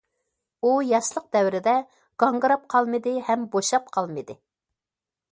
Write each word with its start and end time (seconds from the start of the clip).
ئۇ 0.63 0.69
ياشلىق 0.91 1.25
دەۋرىدە 1.35 1.75
گاڭگىراپ 2.23 2.63
قالمىدى 2.75 3.13
ھەم 3.27 3.43
بوشاپ 3.57 3.93
قالمىدى. 3.99 4.37